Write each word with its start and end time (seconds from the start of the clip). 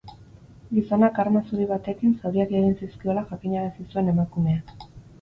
Gizonak 0.77 1.19
arma 1.25 1.43
zuri 1.51 1.69
batekin 1.73 2.17
zauriak 2.23 2.57
egin 2.63 2.75
zizkiola 2.83 3.27
jakinarazi 3.31 3.89
zuen 3.91 4.15
emakumeak. 4.19 4.79